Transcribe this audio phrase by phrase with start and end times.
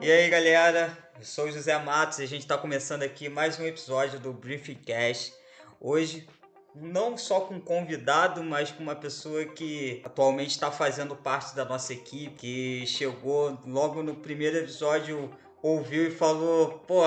[0.00, 3.58] E aí galera, eu sou o José Matos e a gente está começando aqui mais
[3.58, 5.32] um episódio do Briefing Cash.
[5.80, 6.28] Hoje,
[6.74, 11.64] não só com um convidado, mas com uma pessoa que atualmente está fazendo parte da
[11.64, 15.30] nossa equipe, que chegou logo no primeiro episódio,
[15.62, 17.04] ouviu e falou: pô,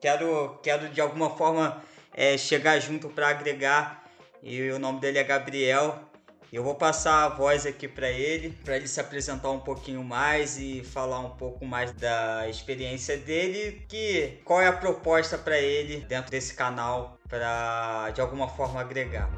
[0.00, 1.82] quero, quero de alguma forma
[2.14, 4.04] é, chegar junto para agregar.
[4.42, 6.11] E o nome dele é Gabriel.
[6.52, 10.58] Eu vou passar a voz aqui para ele, para ele se apresentar um pouquinho mais
[10.58, 16.04] e falar um pouco mais da experiência dele, que qual é a proposta para ele
[16.06, 19.30] dentro desse canal para de alguma forma agregar.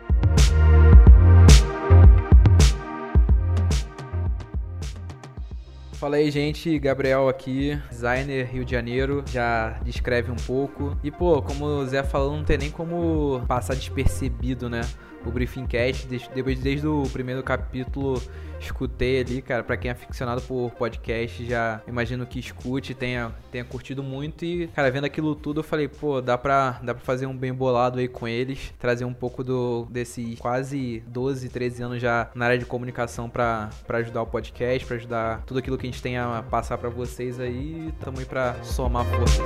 [5.93, 6.81] Fala aí, gente.
[6.81, 9.25] Gabriel aqui, designer Rio de Janeiro.
[9.29, 10.99] Já descreve um pouco.
[11.03, 14.81] E, pô, como o Zé falou, não tem nem como passar despercebido, né?
[15.29, 18.21] O Briefing Cast, depois desde o primeiro capítulo
[18.65, 23.65] escutei ali, cara, para quem é aficionado por podcast, já imagino que escute, tenha, tenha
[23.65, 24.45] curtido muito.
[24.45, 27.53] E, cara, vendo aquilo tudo, eu falei, pô, dá pra, dá pra fazer um bem
[27.53, 32.47] bolado aí com eles, trazer um pouco do desses quase 12, 13 anos já na
[32.47, 36.17] área de comunicação para ajudar o podcast, para ajudar tudo aquilo que a gente tem
[36.17, 39.43] a passar para vocês aí, tamo aí pra somar força.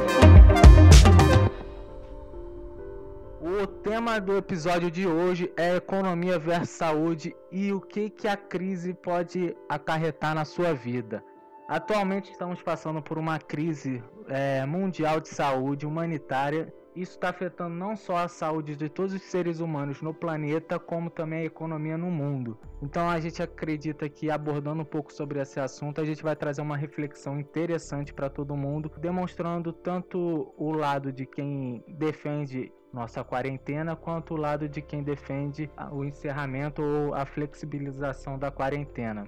[1.44, 1.47] O
[3.68, 8.94] tema do episódio de hoje é economia versus saúde e o que, que a crise
[8.94, 11.22] pode acarretar na sua vida.
[11.68, 16.72] Atualmente estamos passando por uma crise é, mundial de saúde humanitária.
[16.96, 21.10] Isso está afetando não só a saúde de todos os seres humanos no planeta, como
[21.10, 22.58] também a economia no mundo.
[22.82, 26.62] Então a gente acredita que abordando um pouco sobre esse assunto, a gente vai trazer
[26.62, 33.94] uma reflexão interessante para todo mundo, demonstrando tanto o lado de quem defende nossa quarentena,
[33.94, 39.24] quanto o lado de quem defende o encerramento ou a flexibilização da quarentena.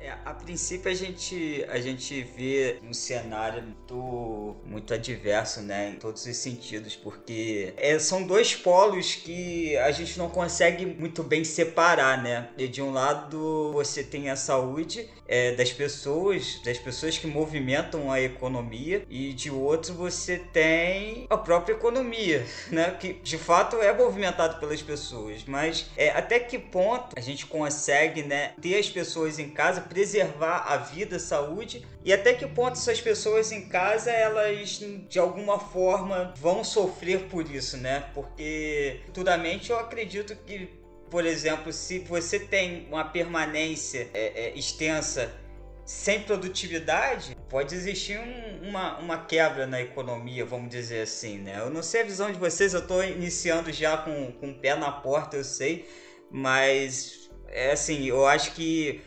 [0.00, 5.96] É, a princípio a gente, a gente vê um cenário muito, muito adverso, né, em
[5.96, 11.44] todos os sentidos, porque é, são dois polos que a gente não consegue muito bem
[11.44, 12.48] separar, né?
[12.58, 18.10] E de um lado você tem a saúde é, das pessoas, das pessoas que movimentam
[18.10, 22.96] a economia, e de outro você tem a própria economia, né?
[22.98, 28.22] Que de fato é movimentado pelas pessoas, mas é, até que ponto a gente consegue,
[28.22, 32.72] né, ter as pessoas em casa preservar a vida, a saúde e até que ponto
[32.72, 38.08] essas pessoas em casa elas de alguma forma vão sofrer por isso, né?
[38.14, 40.68] Porque futuramente eu acredito que,
[41.10, 45.32] por exemplo, se você tem uma permanência é, é, extensa
[45.86, 51.60] sem produtividade, pode existir um, uma, uma quebra na economia, vamos dizer assim, né?
[51.60, 54.74] Eu não sei a visão de vocês, eu estou iniciando já com, com o pé
[54.74, 55.88] na porta, eu sei,
[56.28, 59.00] mas é assim, eu acho que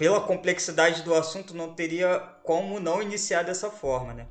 [0.00, 4.26] pela complexidade do assunto, não teria como não iniciar dessa forma, né?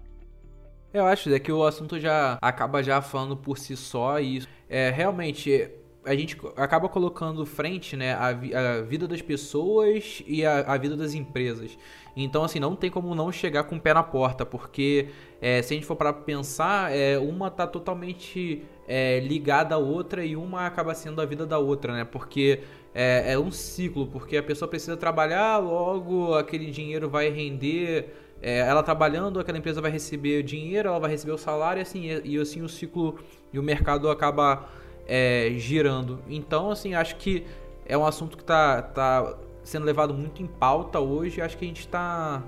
[0.92, 4.90] Eu acho é que o assunto já acaba já falando por si só e é,
[4.90, 5.70] realmente
[6.04, 10.98] a gente acaba colocando frente né, a, a vida das pessoas e a, a, vida
[10.98, 11.78] das empresas.
[12.18, 15.10] Então, assim, não tem como não chegar com o pé na porta, porque
[15.40, 20.26] é, se a gente for para pensar, é, uma tá totalmente é, ligada à outra
[20.26, 22.04] e uma acaba sendo a vida da outra, né?
[22.04, 22.64] Porque
[22.94, 28.14] é, é um ciclo, porque a pessoa precisa trabalhar, logo aquele dinheiro vai render.
[28.42, 32.36] É, ela trabalhando, aquela empresa vai receber dinheiro, ela vai receber o salário, assim, e,
[32.36, 33.20] e assim o ciclo
[33.52, 34.70] e o mercado acaba
[35.08, 36.22] é, girando.
[36.28, 37.46] Então, assim, acho que
[37.86, 41.42] é um assunto que está tá sendo levado muito em pauta hoje.
[41.42, 42.44] Acho que a gente está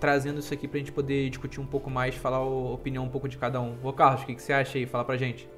[0.00, 3.08] trazendo isso aqui para a gente poder discutir um pouco mais, falar a opinião um
[3.08, 3.76] pouco de cada um.
[3.82, 4.86] Ô Carlos, o que, que você acha aí?
[4.86, 5.48] Fala pra gente.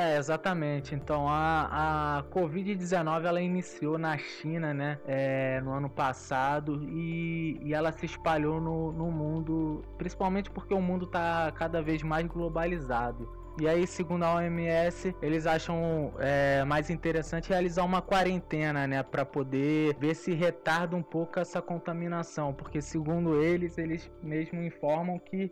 [0.00, 0.94] É, exatamente.
[0.94, 7.74] Então, a, a Covid-19 ela iniciou na China, né, é, no ano passado e, e
[7.74, 13.28] ela se espalhou no, no mundo, principalmente porque o mundo está cada vez mais globalizado.
[13.60, 19.24] E aí, segundo a OMS, eles acham é, mais interessante realizar uma quarentena, né, para
[19.24, 25.50] poder ver se retarda um pouco essa contaminação, porque segundo eles, eles mesmo informam que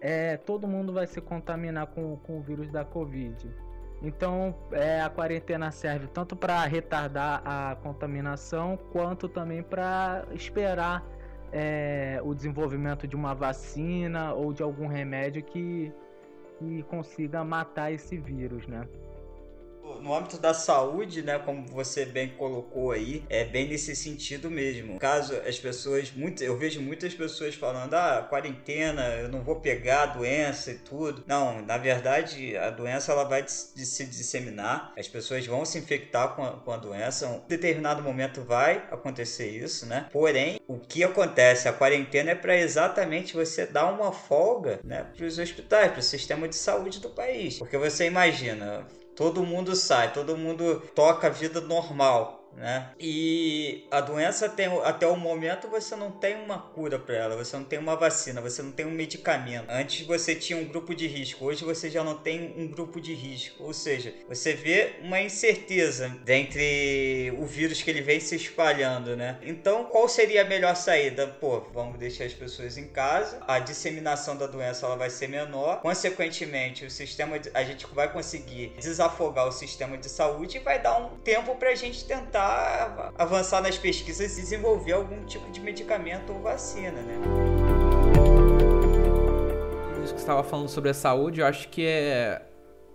[0.00, 3.52] é, todo mundo vai se contaminar com, com o vírus da Covid.
[4.02, 11.04] Então, é, a quarentena serve tanto para retardar a contaminação, quanto também para esperar
[11.52, 15.92] é, o desenvolvimento de uma vacina ou de algum remédio que,
[16.58, 18.88] que consiga matar esse vírus, né?
[20.00, 24.98] No âmbito da saúde, né, como você bem colocou aí, é bem nesse sentido mesmo.
[24.98, 30.02] Caso as pessoas, muito, eu vejo muitas pessoas falando, ah, quarentena, eu não vou pegar
[30.02, 31.22] a doença e tudo.
[31.26, 36.44] Não, na verdade, a doença ela vai se disseminar, as pessoas vão se infectar com
[36.44, 40.06] a, com a doença, em um determinado momento vai acontecer isso, né?
[40.12, 41.68] Porém, o que acontece?
[41.68, 46.02] A quarentena é para exatamente você dar uma folga, né, para os hospitais, para o
[46.02, 47.58] sistema de saúde do país.
[47.58, 52.90] Porque você imagina, todo mundo sai, todo mundo toca a vida normal né?
[52.98, 57.56] E a doença tem, até o momento você não tem uma cura para ela, você
[57.56, 59.66] não tem uma vacina, você não tem um medicamento.
[59.68, 63.14] Antes você tinha um grupo de risco, hoje você já não tem um grupo de
[63.14, 63.62] risco.
[63.62, 69.38] Ou seja, você vê uma incerteza dentre o vírus que ele vem se espalhando, né?
[69.42, 71.26] Então, qual seria a melhor saída?
[71.26, 75.80] Pô, vamos deixar as pessoas em casa, a disseminação da doença ela vai ser menor,
[75.80, 80.80] consequentemente, o sistema de, a gente vai conseguir desafogar o sistema de saúde e vai
[80.80, 85.50] dar um tempo para a gente tentar tentar avançar nas pesquisas e desenvolver algum tipo
[85.50, 87.18] de medicamento ou vacina, né?
[90.02, 92.42] Isso que estava falando sobre a saúde, eu acho que é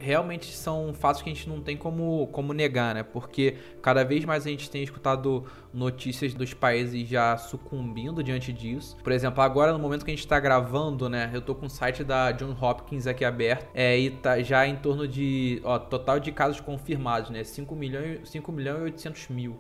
[0.06, 3.02] realmente são fatos que a gente não tem como, como negar, né?
[3.02, 8.96] Porque cada vez mais a gente tem escutado notícias dos países já sucumbindo diante disso.
[9.04, 11.32] Por exemplo, agora no momento que a gente está gravando, né?
[11.34, 14.76] Eu tô com o site da John Hopkins aqui aberto é, e tá já em
[14.76, 17.44] torno de, ó, total de casos confirmados, né?
[17.44, 19.58] 5 milhões, 5 milhões e 800 mil.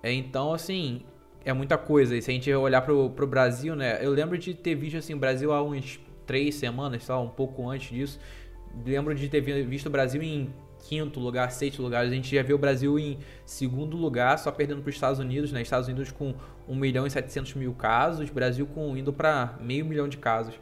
[0.00, 1.02] É, então, assim,
[1.44, 2.16] é muita coisa.
[2.16, 3.98] E se a gente olhar pro, pro Brasil, né?
[4.00, 7.28] Eu lembro de ter visto, assim, o Brasil há uns três semanas, sei lá, um
[7.28, 8.20] pouco antes disso
[8.84, 10.52] lembro de ter visto o Brasil em
[10.88, 12.04] quinto lugar, sexto lugar.
[12.04, 15.52] A gente já viu o Brasil em segundo lugar, só perdendo para os Estados Unidos,
[15.52, 15.62] né?
[15.62, 16.34] Estados Unidos com
[16.68, 20.54] 1 milhão e 700 mil casos, Brasil com indo para meio milhão de casos.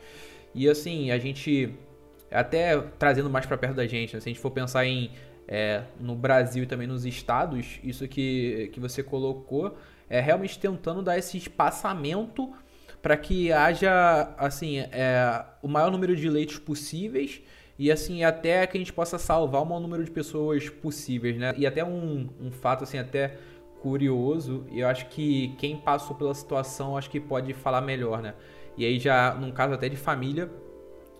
[0.54, 1.74] E assim, a gente
[2.30, 4.20] até trazendo mais para perto da gente, né?
[4.20, 5.10] se a gente for pensar em
[5.46, 9.76] é, no Brasil e também nos estados, isso que, que você colocou
[10.08, 12.52] é realmente tentando dar esse espaçamento
[13.02, 17.42] para que haja assim é, o maior número de leitos possíveis
[17.82, 21.52] e assim, até que a gente possa salvar o maior número de pessoas possíveis, né?
[21.56, 23.36] E até um, um fato, assim, até
[23.80, 28.34] curioso, eu acho que quem passou pela situação, acho que pode falar melhor, né?
[28.76, 30.48] E aí já, num caso até de família,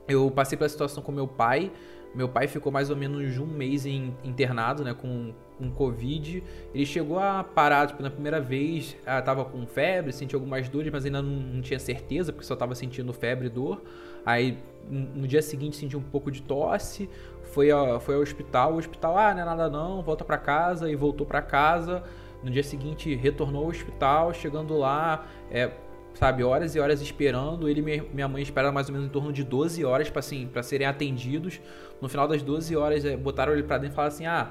[0.06, 1.72] eu passei pela situação com meu pai,
[2.14, 6.44] meu pai ficou mais ou menos um mês em, internado, né, com, com Covid.
[6.72, 10.92] Ele chegou a parar, tipo, na primeira vez, ah, tava com febre, sentia algumas dores,
[10.92, 13.82] mas ainda não, não tinha certeza, porque só tava sentindo febre e dor.
[14.24, 14.58] Aí
[14.88, 17.08] no dia seguinte sentiu um pouco de tosse,
[17.52, 20.90] foi, ao, foi ao hospital, o hospital, ah, não é nada não, volta para casa
[20.90, 22.02] e voltou para casa.
[22.42, 25.70] No dia seguinte retornou ao hospital, chegando lá, é,
[26.14, 27.68] sabe, horas e horas esperando.
[27.68, 30.48] Ele e minha mãe esperaram mais ou menos em torno de 12 horas para assim,
[30.48, 31.60] pra serem atendidos.
[32.00, 34.50] No final das 12 horas, é, botaram ele para dentro e falaram assim: ah,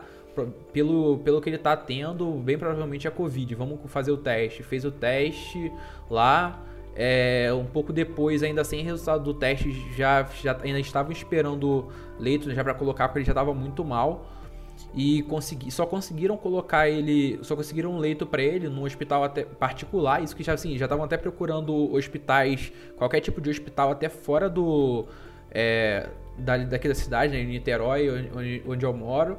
[0.72, 4.64] pelo, pelo que ele tá tendo, bem provavelmente é Covid, vamos fazer o teste.
[4.64, 5.72] Fez o teste
[6.10, 6.64] lá.
[6.96, 11.88] É, um pouco depois, ainda sem resultado do teste, já, já ainda estavam esperando
[12.20, 14.26] leito já para colocar, porque ele já estava muito mal.
[14.94, 19.44] E consegui, só conseguiram colocar ele, só conseguiram um leito para ele no hospital até
[19.44, 20.22] particular.
[20.22, 24.50] Isso que já assim, já estavam até procurando hospitais, qualquer tipo de hospital até fora
[24.50, 25.06] do
[25.52, 29.38] é, da, daqui da cidade, né, em Niterói, onde, onde eu moro.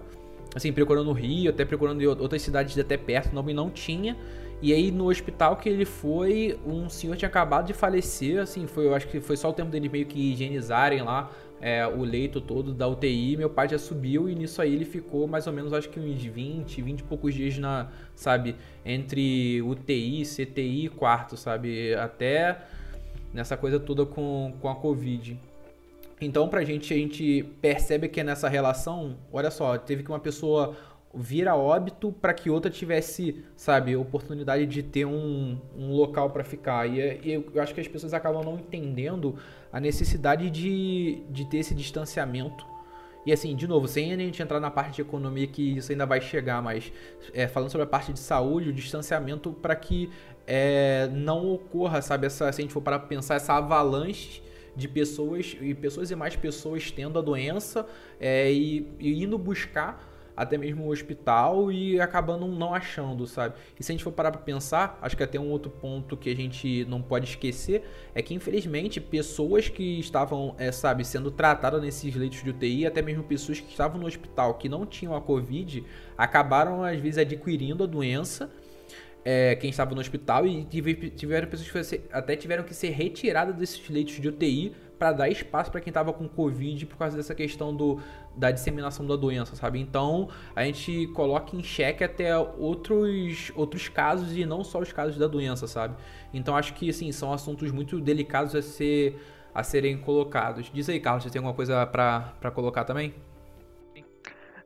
[0.54, 4.16] Assim, procurando no Rio, até procurando outras cidades até perto, não, não tinha.
[4.62, 8.86] E aí no hospital que ele foi, um senhor tinha acabado de falecer, assim, foi,
[8.86, 12.40] eu acho que foi só o tempo dele meio que higienizarem lá é, o leito
[12.40, 15.72] todo da UTI, meu pai já subiu e nisso aí ele ficou mais ou menos,
[15.72, 18.54] acho que uns 20, 20 e poucos dias na, sabe,
[18.84, 22.58] entre UTI, CTI e quarto, sabe, até
[23.34, 25.38] nessa coisa toda com, com a Covid.
[26.20, 30.20] Então, pra gente, a gente percebe que é nessa relação, olha só, teve que uma
[30.20, 30.76] pessoa
[31.14, 36.42] vir a óbito para que outra tivesse, sabe, oportunidade de ter um, um local para
[36.42, 36.88] ficar.
[36.88, 39.36] E, é, e, eu acho que as pessoas acabam não entendendo
[39.72, 42.64] a necessidade de, de ter esse distanciamento.
[43.24, 46.04] E assim, de novo, sem a gente entrar na parte de economia, que isso ainda
[46.04, 46.92] vai chegar, mas
[47.32, 50.10] é, falando sobre a parte de saúde, o distanciamento para que
[50.46, 54.42] é, não ocorra, sabe, essa, se a gente for para pensar, essa avalanche
[54.74, 57.86] de pessoas e pessoas e mais pessoas tendo a doença
[58.18, 63.54] é, e, e indo buscar até mesmo o hospital e acabando não achando, sabe?
[63.78, 66.30] E se a gente for parar para pensar, acho que até um outro ponto que
[66.30, 67.82] a gente não pode esquecer
[68.14, 73.02] é que infelizmente pessoas que estavam, é, sabe, sendo tratadas nesses leitos de UTI, até
[73.02, 75.84] mesmo pessoas que estavam no hospital que não tinham a Covid,
[76.16, 78.50] acabaram às vezes adquirindo a doença
[79.24, 83.88] é, quem estava no hospital e tiveram pessoas que até tiveram que ser retiradas desses
[83.88, 87.74] leitos de UTI para dar espaço para quem estava com Covid por causa dessa questão
[87.74, 88.00] do,
[88.36, 89.80] da disseminação da doença, sabe?
[89.80, 95.18] Então a gente coloca em xeque até outros, outros casos e não só os casos
[95.18, 95.96] da doença, sabe?
[96.32, 99.20] Então acho que assim, são assuntos muito delicados a, ser,
[99.54, 100.70] a serem colocados.
[100.72, 103.14] Diz aí, Carlos, você tem alguma coisa para colocar também?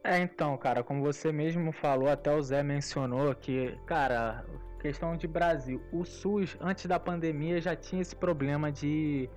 [0.05, 4.45] É, então, cara, como você mesmo falou, até o Zé mencionou que, cara,
[4.81, 9.29] questão de Brasil, o SUS antes da pandemia já tinha esse problema de,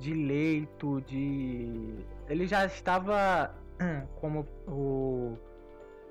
[0.00, 2.04] de leito, de.
[2.28, 3.54] Ele já estava,
[4.20, 5.36] como o,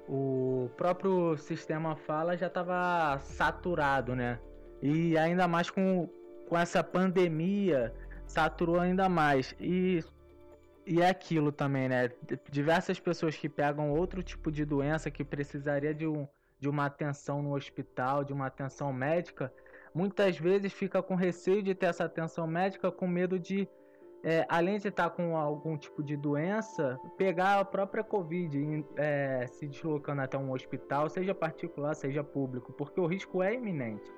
[0.07, 4.39] o próprio sistema fala, já estava saturado, né?
[4.81, 6.09] E ainda mais com,
[6.47, 7.93] com essa pandemia,
[8.27, 9.55] saturou ainda mais.
[9.59, 10.03] E
[10.87, 12.11] e é aquilo também, né?
[12.51, 16.27] Diversas pessoas que pegam outro tipo de doença que precisaria de, um,
[16.59, 19.51] de uma atenção no hospital, de uma atenção médica,
[19.93, 23.67] muitas vezes fica com receio de ter essa atenção médica, com medo de,
[24.25, 29.67] é, além de estar com algum tipo de doença, pegar a própria Covid, é, se
[29.67, 34.11] deslocando até um hospital, seja particular, seja público, porque o risco é iminente.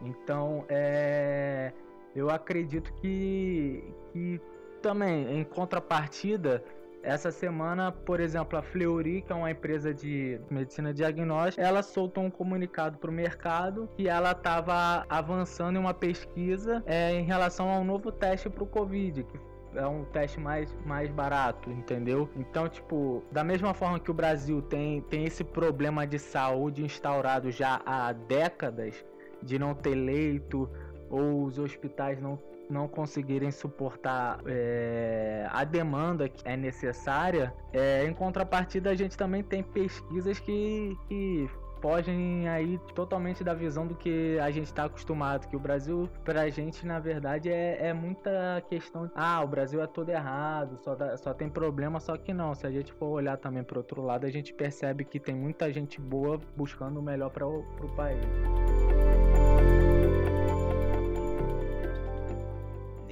[0.00, 1.74] Então, é,
[2.16, 4.40] eu acredito que, que
[4.80, 6.64] também, em contrapartida,
[7.04, 12.24] essa semana, por exemplo, a Fleury, que é uma empresa de medicina diagnóstica, ela soltou
[12.24, 17.68] um comunicado para o mercado que ela estava avançando em uma pesquisa é, em relação
[17.68, 19.38] ao novo teste para o Covid, que
[19.74, 22.28] é um teste mais, mais barato, entendeu?
[22.36, 27.50] Então, tipo, da mesma forma que o Brasil tem, tem esse problema de saúde instaurado
[27.50, 29.04] já há décadas,
[29.42, 30.70] de não ter leito,
[31.10, 38.12] ou os hospitais não não conseguirem suportar é, a demanda que é necessária, é, em
[38.12, 41.48] contrapartida a gente também tem pesquisas que, que
[41.84, 46.48] fogem aí totalmente da visão do que a gente está acostumado, que o Brasil, pra
[46.48, 50.94] gente, na verdade, é, é muita questão de, ah, o Brasil é todo errado, só,
[50.94, 54.00] dá, só tem problema, só que não, se a gente for olhar também para outro
[54.00, 57.62] lado, a gente percebe que tem muita gente boa buscando o melhor para o
[57.94, 58.24] país.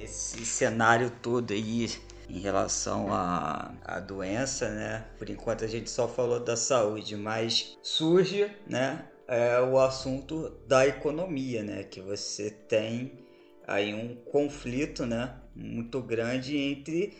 [0.03, 1.89] Esse cenário todo aí
[2.29, 5.05] em relação à, à doença, né?
[5.17, 9.05] Por enquanto a gente só falou da saúde, mas surge, né?
[9.27, 11.83] É o assunto da economia, né?
[11.83, 13.19] Que você tem
[13.67, 15.35] aí um conflito, né?
[15.55, 17.17] Muito grande entre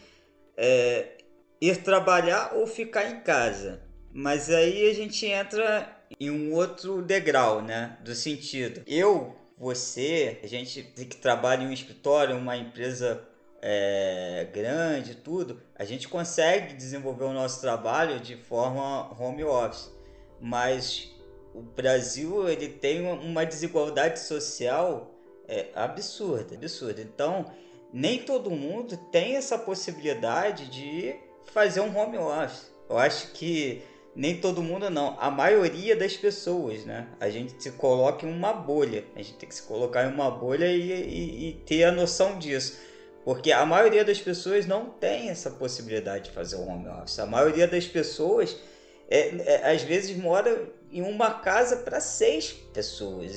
[0.58, 1.18] é,
[1.62, 3.82] ir trabalhar ou ficar em casa.
[4.12, 7.98] Mas aí a gente entra em um outro degrau, né?
[8.04, 8.82] Do sentido.
[8.86, 13.26] Eu você, a gente que trabalha em um escritório, uma empresa
[13.62, 19.90] é, grande, tudo, a gente consegue desenvolver o nosso trabalho de forma home office.
[20.42, 21.10] Mas
[21.56, 25.16] o Brasil ele tem uma desigualdade social
[25.48, 27.02] é, absurda, absurda.
[27.02, 27.46] Então
[27.94, 31.16] nem todo mundo tem essa possibilidade de
[31.54, 32.70] fazer um home office.
[32.90, 33.82] Eu acho que
[34.16, 37.08] nem todo mundo não, a maioria das pessoas, né?
[37.20, 40.30] A gente se coloca em uma bolha, a gente tem que se colocar em uma
[40.30, 42.80] bolha e, e, e ter a noção disso.
[43.26, 47.20] Porque a maioria das pessoas não tem essa possibilidade de fazer o home office.
[47.20, 48.56] A maioria das pessoas,
[49.10, 53.32] é, é às vezes, mora em uma casa para seis pessoas,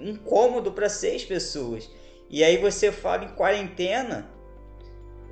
[0.00, 1.88] um cômodo para seis pessoas.
[2.28, 4.28] E aí você fala em quarentena,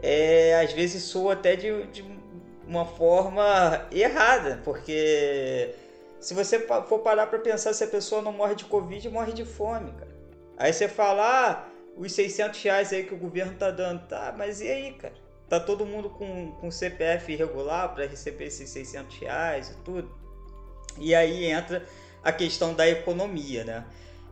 [0.03, 2.03] é, às vezes soa até de, de
[2.67, 5.75] uma forma errada, porque
[6.21, 9.45] se você for parar para pensar se a pessoa não morre de Covid, morre de
[9.45, 10.17] fome, cara.
[10.57, 14.61] Aí você fala, ah, os 600 reais aí que o governo tá dando, tá, mas
[14.61, 15.15] e aí, cara?
[15.49, 20.11] Tá todo mundo com, com CPF irregular para receber esses 600 reais e tudo.
[20.99, 21.87] E aí entra
[22.25, 23.85] a questão da economia, né?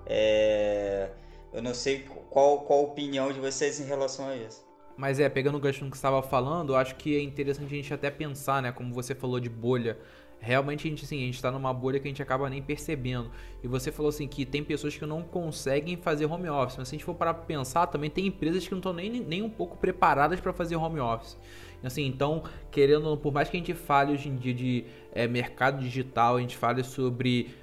[0.06, 1.10] É...
[1.52, 4.63] Eu não sei qual, qual a opinião de vocês em relação a isso.
[4.96, 7.76] Mas é, pegando o gancho no que estava falando, eu acho que é interessante a
[7.76, 8.70] gente até pensar, né?
[8.72, 9.98] Como você falou de bolha.
[10.38, 13.30] Realmente a gente, assim, a gente tá numa bolha que a gente acaba nem percebendo.
[13.62, 16.76] E você falou assim que tem pessoas que não conseguem fazer home office.
[16.76, 19.10] Mas se a gente for parar pra pensar, também tem empresas que não estão nem,
[19.10, 21.38] nem um pouco preparadas para fazer home office.
[21.82, 25.80] Assim, então, querendo, por mais que a gente fale hoje em dia de é, mercado
[25.80, 27.54] digital, a gente fale sobre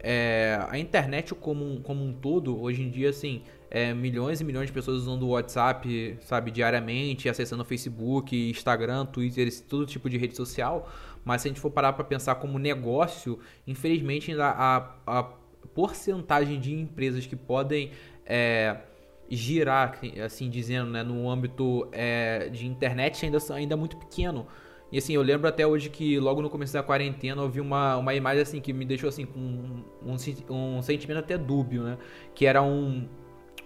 [0.00, 4.66] é, a internet como, como um todo, hoje em dia, assim, é, milhões e milhões
[4.66, 10.08] de pessoas usando o WhatsApp, sabe, diariamente, acessando o Facebook, Instagram, Twitter, esse, todo tipo
[10.08, 10.90] de rede social.
[11.24, 15.22] Mas se a gente for parar para pensar como negócio, infelizmente ainda a, a
[15.74, 17.90] porcentagem de empresas que podem
[18.24, 18.78] é,
[19.28, 24.46] girar, assim dizendo, né, no âmbito é, de internet ainda, ainda é muito pequeno.
[24.90, 27.98] E assim, eu lembro até hoje que logo no começo da quarentena eu vi uma,
[27.98, 31.98] uma imagem assim que me deixou assim com um, um, um sentimento até dúbio, né?
[32.34, 33.06] Que era um,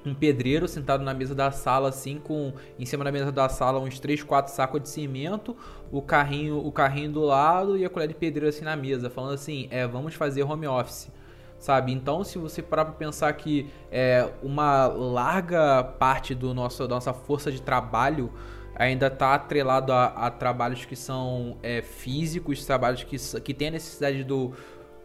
[0.05, 3.79] um pedreiro sentado na mesa da sala, assim, com em cima da mesa da sala
[3.79, 5.57] uns 3, 4 sacos de cimento,
[5.91, 9.35] o carrinho, o carrinho do lado e a colher de pedreiro assim na mesa, falando
[9.35, 11.11] assim, é, vamos fazer home office.
[11.59, 11.93] Sabe?
[11.93, 17.15] Então, se você parar para pensar que é, uma larga parte do nosso, da nossa
[17.15, 18.33] força de trabalho
[18.75, 23.73] ainda está atrelado a, a, trabalhos que são é, físicos, trabalhos que, que têm a
[23.73, 24.53] necessidade do,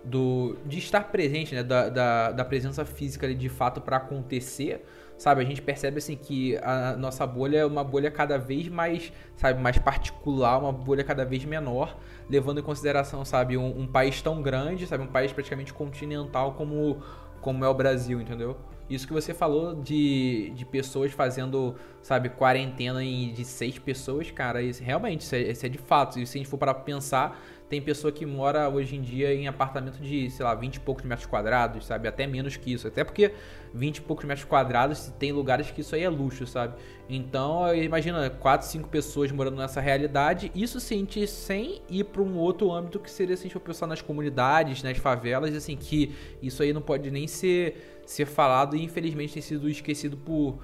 [0.08, 1.64] do, de estar presente, né?
[1.64, 4.86] da, da, da presença física ali de fato para acontecer,
[5.18, 5.42] sabe?
[5.42, 9.62] A gente percebe assim que a nossa bolha é uma bolha cada vez mais, sabe,
[9.62, 11.98] mais particular, uma bolha cada vez menor,
[12.30, 17.02] levando em consideração, sabe, um, um país tão grande, sabe, um país praticamente continental como
[17.42, 18.58] como é o Brasil, entendeu?
[18.90, 24.62] Isso que você falou de, de pessoas fazendo, sabe, quarentena em, de seis pessoas, cara,
[24.62, 26.20] isso, realmente, isso é, isso é de fato.
[26.20, 29.48] E se a gente for para pensar, tem pessoa que mora hoje em dia em
[29.48, 32.08] apartamento de, sei lá, 20 e poucos metros quadrados, sabe?
[32.08, 32.88] Até menos que isso.
[32.88, 33.34] Até porque
[33.74, 36.76] 20 e poucos metros quadrados tem lugares que isso aí é luxo, sabe?
[37.10, 40.50] Então, imagina 4, 5 pessoas morando nessa realidade.
[40.56, 44.02] Isso gente sem ir para um outro âmbito que seria se a gente pensar nas
[44.02, 49.34] comunidades, nas favelas, assim, que isso aí não pode nem ser, ser falado e infelizmente
[49.34, 50.58] tem sido esquecido por,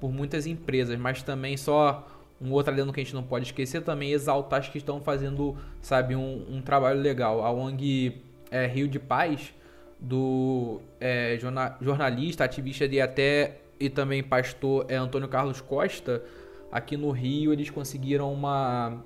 [0.00, 0.98] por muitas empresas.
[0.98, 2.04] Mas também só
[2.42, 5.00] um outro adendo que a gente não pode esquecer também é exaltar as que estão
[5.00, 7.44] fazendo, sabe, um, um trabalho legal.
[7.44, 8.20] A ONG
[8.50, 9.54] é, Rio de Paz,
[10.00, 11.38] do é,
[11.80, 16.22] jornalista, ativista de até e também pastor é, Antônio Carlos Costa,
[16.70, 19.02] aqui no Rio eles conseguiram uma,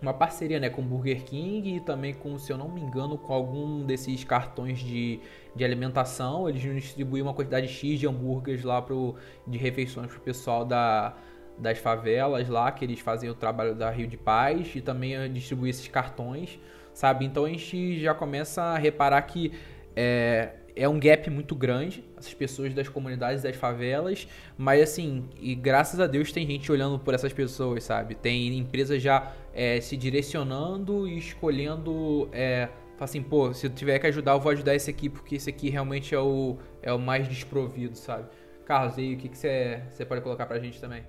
[0.00, 3.18] uma parceria né, com o Burger King e também com, se eu não me engano,
[3.18, 5.20] com algum desses cartões de,
[5.54, 6.48] de alimentação.
[6.48, 9.14] Eles distribuíram uma quantidade X de hambúrgueres lá pro,
[9.46, 11.14] de refeições para o pessoal da,
[11.58, 15.70] das favelas lá, que eles fazem o trabalho da Rio de Paz e também distribuir
[15.70, 16.58] esses cartões,
[16.92, 17.24] sabe?
[17.24, 19.52] Então a gente já começa a reparar que
[19.94, 25.54] é, é um gap muito grande, essas pessoas das comunidades das favelas, mas assim, e
[25.54, 28.14] graças a Deus tem gente olhando por essas pessoas, sabe?
[28.14, 32.28] Tem empresas já é, se direcionando e escolhendo.
[32.32, 32.68] É,
[32.98, 35.68] assim, pô, se eu tiver que ajudar, eu vou ajudar esse aqui, porque esse aqui
[35.68, 38.28] realmente é o, é o mais desprovido, sabe?
[38.64, 41.02] Carlos, e aí o que, que você, você pode colocar pra gente também?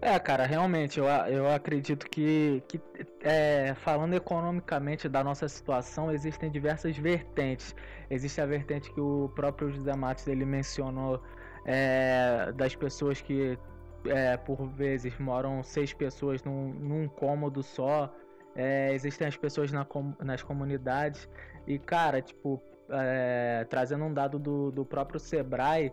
[0.00, 2.80] É, cara, realmente, eu, eu acredito que, que
[3.22, 7.74] é, falando economicamente da nossa situação, existem diversas vertentes.
[8.10, 11.22] Existe a vertente que o próprio José Matos ele mencionou
[11.64, 13.58] é, das pessoas que,
[14.06, 18.14] é, por vezes, moram seis pessoas num, num cômodo só.
[18.54, 19.86] É, existem as pessoas na,
[20.22, 21.28] nas comunidades.
[21.66, 25.92] E, cara, tipo, é, trazendo um dado do, do próprio Sebrae,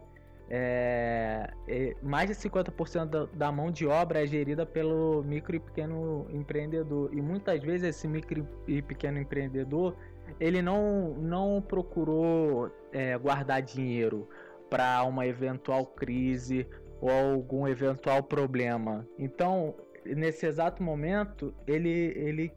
[0.54, 5.60] é, é, mais de 50% da, da, mão de obra é gerida pelo micro e
[5.62, 7.10] pequeno empreendedor.
[7.14, 9.96] E muitas vezes esse micro e pequeno empreendedor
[10.42, 14.28] ele não, não procurou é, guardar dinheiro
[14.70, 16.68] para uma eventual crise
[17.00, 19.08] ou algum eventual problema.
[19.18, 19.74] Então,
[20.06, 22.54] nesse exato momento, ele, ele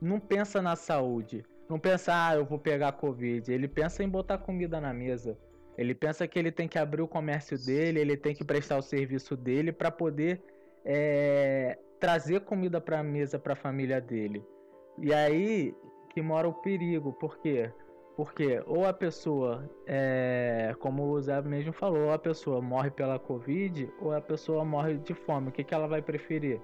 [0.00, 1.44] não pensa na saúde.
[1.68, 3.52] Não pensa, ah, eu vou pegar Covid.
[3.52, 5.36] Ele pensa em botar comida na mesa.
[5.76, 8.82] Ele pensa que ele tem que abrir o comércio dele, ele tem que prestar o
[8.82, 10.40] serviço dele para poder
[10.84, 14.44] é, trazer comida para a mesa para a família dele.
[14.98, 15.74] E aí
[16.10, 17.70] que mora o perigo, por quê?
[18.16, 23.18] Porque ou a pessoa, é, como o Zé mesmo falou, ou a pessoa morre pela
[23.18, 25.48] Covid ou a pessoa morre de fome.
[25.48, 26.60] O que, que ela vai preferir?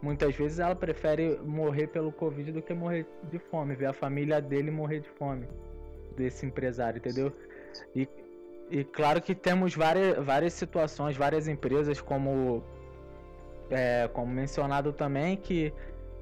[0.00, 4.40] Muitas vezes ela prefere morrer pelo Covid do que morrer de fome, ver a família
[4.40, 5.46] dele morrer de fome,
[6.16, 7.32] desse empresário, entendeu?
[7.94, 8.08] E
[8.70, 12.62] e claro que temos várias, várias situações, várias empresas, como,
[13.70, 15.72] é, como mencionado também, que,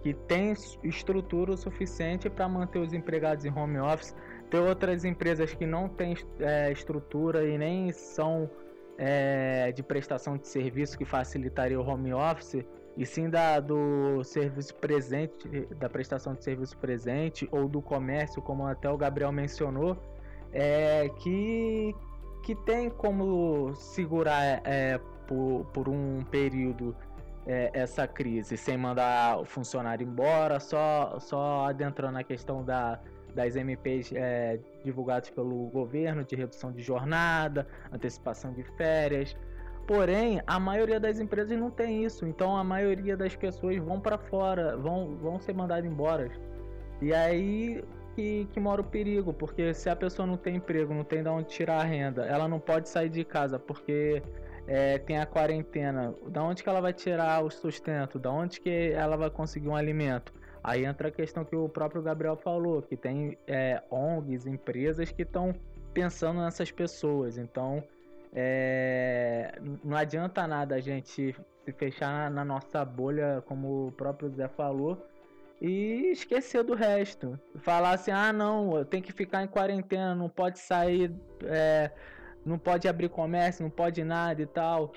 [0.02, 0.54] que tem
[0.84, 4.14] estrutura o suficiente para manter os empregados em home office.
[4.50, 8.48] Tem outras empresas que não têm é, estrutura e nem são
[8.96, 12.64] é, de prestação de serviço que facilitaria o home office,
[12.96, 18.66] e sim da, do serviço presente, da prestação de serviço presente ou do comércio, como
[18.66, 19.98] até o Gabriel mencionou,
[20.52, 21.94] é, que,
[22.46, 26.94] que tem como segurar é, por, por um período
[27.44, 33.00] é, essa crise sem mandar o funcionário embora, só, só adentrando na questão da,
[33.34, 39.36] das MPs é, divulgadas pelo governo de redução de jornada, antecipação de férias.
[39.84, 44.18] Porém, a maioria das empresas não tem isso, então a maioria das pessoas vão para
[44.18, 46.30] fora, vão, vão ser mandadas embora.
[47.02, 47.82] E aí
[48.16, 51.28] que, que mora o perigo, porque se a pessoa não tem emprego, não tem de
[51.28, 54.22] onde tirar a renda, ela não pode sair de casa porque
[54.66, 56.14] é, tem a quarentena.
[56.28, 58.18] Da onde que ela vai tirar o sustento?
[58.18, 60.32] Da onde que ela vai conseguir um alimento?
[60.64, 65.22] Aí entra a questão que o próprio Gabriel falou, que tem é, ONGs, empresas que
[65.22, 65.54] estão
[65.92, 67.36] pensando nessas pessoas.
[67.36, 67.84] Então,
[68.34, 74.48] é, não adianta nada a gente se fechar na nossa bolha, como o próprio Zé
[74.48, 75.06] falou,
[75.60, 77.38] e esquecer do resto.
[77.56, 81.12] Falar assim, ah não, tem que ficar em quarentena, não pode sair,
[81.44, 81.90] é,
[82.44, 84.92] não pode abrir comércio, não pode nada e tal.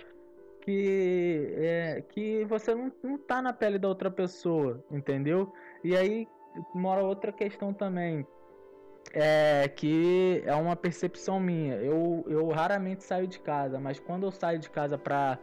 [0.61, 5.51] Que, é, que você não, não tá na pele da outra pessoa, entendeu?
[5.83, 6.27] E aí
[6.73, 8.25] mora outra questão também.
[9.11, 11.75] É que é uma percepção minha.
[11.77, 15.39] Eu, eu raramente saio de casa, mas quando eu saio de casa para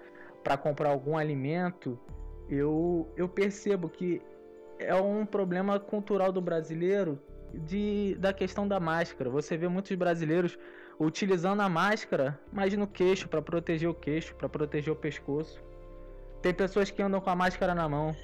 [0.62, 1.98] comprar algum alimento,
[2.48, 4.22] eu, eu percebo que
[4.78, 7.18] é um problema cultural do brasileiro
[7.52, 9.30] de, da questão da máscara.
[9.30, 10.58] Você vê muitos brasileiros
[10.98, 15.62] utilizando a máscara, mas no queixo, para proteger o queixo, para proteger o pescoço.
[16.42, 18.14] Tem pessoas que andam com a máscara na mão.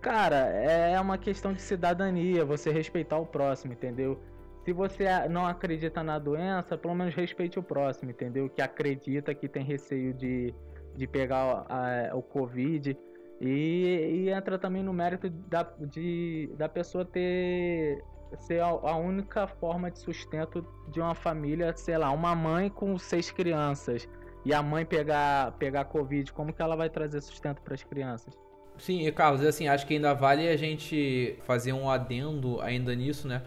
[0.00, 4.20] Cara, é uma questão de cidadania, você respeitar o próximo, entendeu?
[4.64, 8.48] Se você não acredita na doença, pelo menos respeite o próximo, entendeu?
[8.48, 10.54] Que acredita que tem receio de,
[10.94, 12.96] de pegar a, o Covid.
[13.40, 18.02] E, e, entra também no mérito da, de, da pessoa ter
[18.38, 22.98] ser a, a, única forma de sustento de uma família, sei lá, uma mãe com
[22.98, 24.08] seis crianças
[24.44, 28.34] e a mãe pegar pegar covid, como que ela vai trazer sustento para as crianças?
[28.78, 33.26] Sim, e Carlos, assim, acho que ainda vale a gente fazer um adendo ainda nisso,
[33.26, 33.42] né?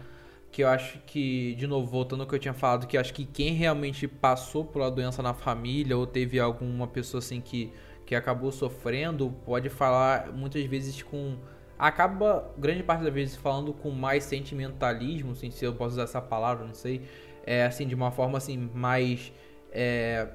[0.50, 3.24] Que eu acho que, de novo, voltando ao que eu tinha falado, que acho que
[3.24, 7.72] quem realmente passou pela doença na família ou teve alguma pessoa assim que
[8.10, 11.36] que acabou sofrendo pode falar muitas vezes com
[11.78, 16.20] acaba grande parte das vezes falando com mais sentimentalismo, assim, se eu posso usar essa
[16.20, 17.02] palavra, não sei,
[17.46, 19.32] é assim de uma forma assim mais
[19.70, 20.26] é,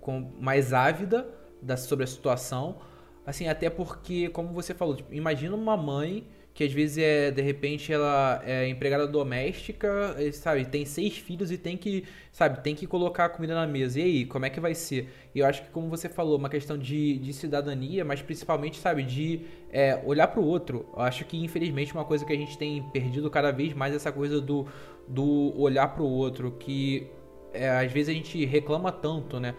[0.00, 1.28] com mais ávida
[1.62, 2.80] da, sobre a situação,
[3.24, 7.42] assim até porque como você falou, tipo, imagina uma mãe que às vezes é, de
[7.42, 12.86] repente, ela é empregada doméstica, sabe, tem seis filhos e tem que, sabe, tem que
[12.86, 13.98] colocar a comida na mesa.
[13.98, 15.12] E aí, como é que vai ser?
[15.34, 19.02] E eu acho que, como você falou, uma questão de, de cidadania, mas principalmente, sabe,
[19.02, 19.40] de
[19.72, 20.86] é, olhar para o outro.
[20.94, 23.96] Eu acho que, infelizmente, uma coisa que a gente tem perdido cada vez mais é
[23.96, 24.64] essa coisa do,
[25.08, 27.08] do olhar para o outro, que
[27.52, 29.56] é, às vezes a gente reclama tanto, né?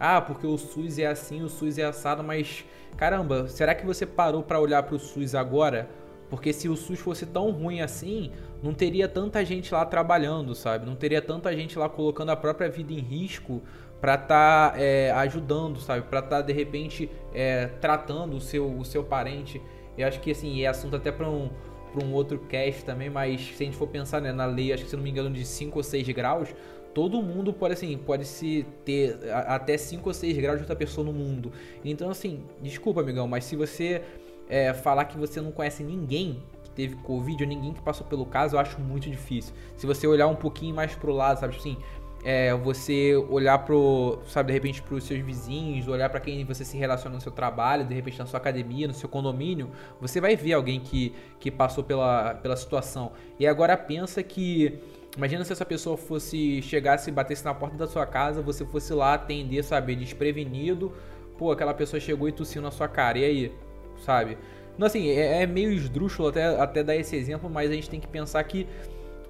[0.00, 2.64] Ah, porque o SUS é assim, o SUS é assado, mas
[2.96, 5.90] caramba, será que você parou para olhar para o SUS agora?
[6.30, 8.30] Porque se o SUS fosse tão ruim assim,
[8.62, 10.84] não teria tanta gente lá trabalhando, sabe?
[10.84, 13.62] Não teria tanta gente lá colocando a própria vida em risco
[14.00, 16.02] para estar tá, é, ajudando, sabe?
[16.02, 19.60] Para estar tá, de repente é, tratando o seu, o seu parente.
[19.96, 21.50] Eu acho que assim é assunto até para um,
[21.92, 24.84] pra um outro cast também, mas se a gente for pensar né, na lei, acho
[24.84, 26.54] que se não me engano de 5 ou 6 graus,
[26.94, 31.04] todo mundo pode assim, pode se ter até 5 ou 6 graus de outra pessoa
[31.04, 31.52] no mundo.
[31.84, 34.02] Então assim, desculpa, amigão, mas se você
[34.48, 38.26] é, falar que você não conhece ninguém que teve Covid ou ninguém que passou pelo
[38.26, 39.54] caso, eu acho muito difícil.
[39.76, 41.76] Se você olhar um pouquinho mais pro lado, sabe assim,
[42.24, 46.76] é, você olhar pro, sabe, de repente pros seus vizinhos, olhar para quem você se
[46.76, 50.54] relaciona no seu trabalho, de repente na sua academia, no seu condomínio, você vai ver
[50.54, 53.12] alguém que, que passou pela, pela situação.
[53.38, 54.80] E agora pensa que
[55.16, 58.92] Imagina se essa pessoa fosse chegasse e batesse na porta da sua casa, você fosse
[58.92, 60.92] lá atender, sabe, desprevenido.
[61.36, 63.18] Pô, aquela pessoa chegou e tossiu na sua cara.
[63.18, 63.52] E aí?
[64.00, 64.38] Sabe?
[64.74, 68.00] Então, assim, é, é meio esdrúxulo até, até dar esse exemplo, mas a gente tem
[68.00, 68.66] que pensar que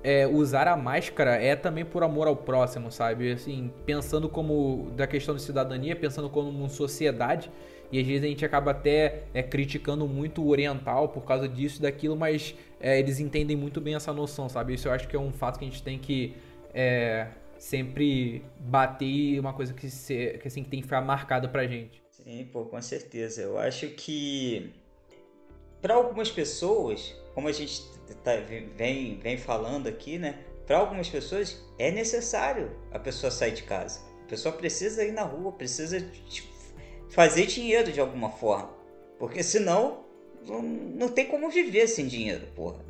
[0.02, 3.32] é, usar a máscara é também por amor ao próximo, sabe?
[3.32, 7.50] Assim, pensando como da questão de cidadania, pensando como uma sociedade,
[7.90, 11.78] e às vezes a gente acaba até é, criticando muito o oriental por causa disso
[11.78, 14.74] e daquilo, mas é, eles entendem muito bem essa noção, sabe?
[14.74, 16.36] Isso eu acho que é um fato que a gente tem que
[16.74, 17.26] é,
[17.58, 22.02] sempre bater uma coisa que, se, que, assim, que tem que ficar marcada pra gente.
[22.28, 23.40] Sim, pô, com certeza.
[23.40, 24.70] Eu acho que
[25.80, 27.82] para algumas pessoas, como a gente
[28.22, 28.32] tá,
[28.76, 30.38] vem, vem falando aqui, né?
[30.66, 34.00] Para algumas pessoas é necessário a pessoa sair de casa.
[34.24, 36.06] A pessoa precisa ir na rua, precisa
[37.08, 38.74] fazer dinheiro de alguma forma.
[39.18, 40.04] Porque senão
[40.46, 42.84] não, tem como viver sem dinheiro, porra.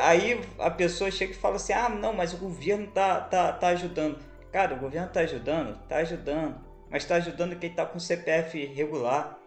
[0.00, 3.66] Aí a pessoa chega e fala assim: ah, não, mas o governo tá, tá, tá
[3.66, 4.20] ajudando.
[4.52, 5.76] Cara, o governo tá ajudando?
[5.88, 9.38] Tá ajudando mas está ajudando quem está com CPF regular.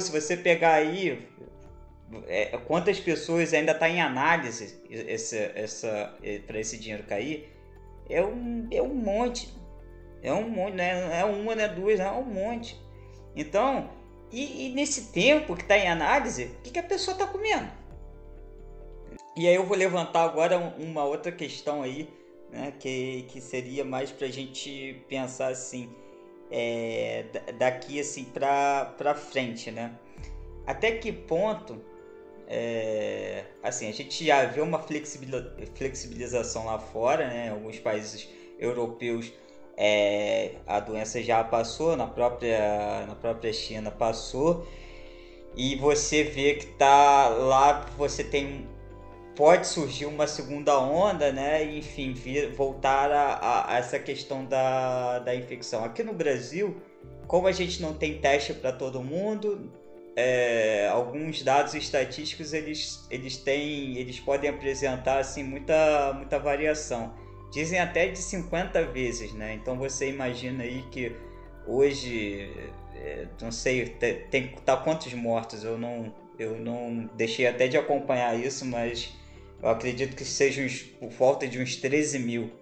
[0.00, 1.28] Se você pegar aí
[2.26, 4.80] é, quantas pessoas ainda está em análise
[6.46, 7.52] para esse dinheiro cair,
[8.08, 9.52] é um, é um monte.
[10.22, 11.20] É um monte, né?
[11.20, 12.80] é uma, não é duas, é um monte.
[13.36, 13.90] Então,
[14.30, 17.70] e, e nesse tempo que está em análise, o que, que a pessoa está comendo?
[19.36, 22.08] E aí eu vou levantar agora uma outra questão aí,
[22.50, 25.92] né, que, que seria mais para a gente pensar assim
[26.50, 27.24] é,
[27.58, 29.92] daqui assim para frente, né?
[30.66, 31.80] Até que ponto
[32.46, 37.50] é, assim, a gente já vê uma flexibilização lá fora, né?
[37.50, 38.28] Alguns países
[38.58, 39.32] europeus
[39.76, 44.66] é, a doença já passou, na própria, na própria China passou,
[45.56, 48.66] e você vê que tá lá, você tem
[49.36, 51.64] pode surgir uma segunda onda, né?
[51.76, 55.84] Enfim, vir, voltar a, a, essa questão da, da infecção.
[55.84, 56.80] Aqui no Brasil,
[57.26, 59.70] como a gente não tem teste para todo mundo,
[60.16, 67.14] é, alguns dados estatísticos eles, eles têm, eles podem apresentar assim muita, muita variação.
[67.52, 69.54] Dizem até de 50 vezes, né?
[69.54, 71.14] Então você imagina aí que
[71.66, 72.50] hoje,
[72.94, 75.64] é, não sei, tem, tem tá quantos mortos?
[75.64, 79.12] Eu não, eu não deixei até de acompanhar isso, mas
[79.64, 82.52] eu acredito que seja uns, por volta de uns 13 mil.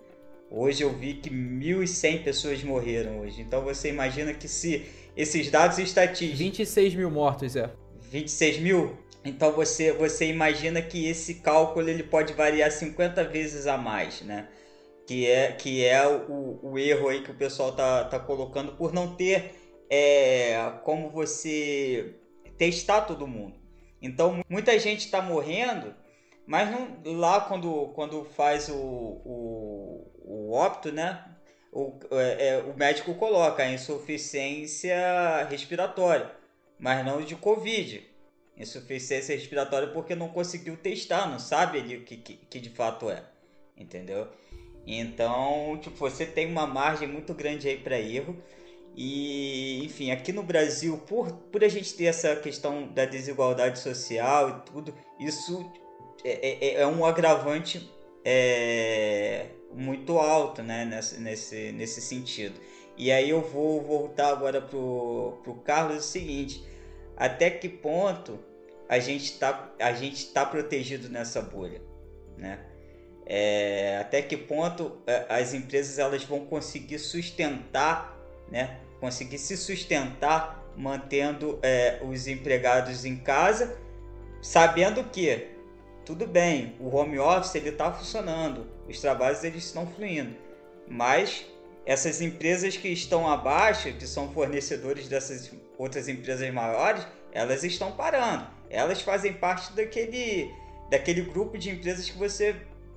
[0.49, 3.43] Hoje eu vi que 1.100 pessoas morreram hoje.
[3.43, 4.87] Então você imagina que se
[5.17, 6.39] esses dados estatísticos.
[6.39, 7.69] 26 mil mortos, é.
[8.03, 8.97] 26 mil?
[9.25, 14.49] Então você, você imagina que esse cálculo ele pode variar 50 vezes a mais, né?
[15.05, 18.93] Que é, que é o, o erro aí que o pessoal tá, tá colocando por
[18.93, 19.57] não ter
[19.91, 22.15] é, como você
[22.57, 23.57] testar todo mundo.
[24.01, 25.93] Então muita gente está morrendo,
[26.47, 31.25] mas não, lá quando, quando faz o, o, o óbito, né?
[31.73, 36.31] o, é, é, o médico coloca insuficiência respiratória,
[36.79, 38.07] mas não de Covid.
[38.55, 43.09] Insuficiência respiratória porque não conseguiu testar, não sabe ali o que, que, que de fato
[43.09, 43.25] é.
[43.75, 44.29] Entendeu?
[44.87, 48.37] Então, tipo, você tem uma margem muito grande aí para erro.
[48.95, 54.51] E, enfim, aqui no Brasil, por, por a gente ter essa questão da desigualdade social
[54.51, 55.73] e tudo, isso
[56.25, 57.91] é, é, é um agravante
[58.25, 62.61] é, muito alto né, nesse, nesse, nesse sentido.
[62.97, 66.65] E aí eu vou voltar agora pro, pro Carlos o seguinte,
[67.17, 68.39] até que ponto
[68.89, 69.73] a gente está
[70.35, 71.81] tá protegido nessa bolha,
[72.37, 72.61] né?
[73.25, 78.19] É, até que ponto é, as empresas elas vão conseguir sustentar,
[78.51, 78.81] né?
[79.01, 83.79] Conseguir se sustentar mantendo é, os empregados em casa,
[84.43, 85.49] sabendo que
[86.05, 90.35] tudo bem, o home office ele está funcionando, os trabalhos eles estão fluindo,
[90.89, 91.47] mas
[91.85, 98.47] essas empresas que estão abaixo, que são fornecedores dessas outras empresas maiores, elas estão parando.
[98.71, 100.51] Elas fazem parte daquele,
[100.91, 102.55] daquele grupo de empresas que você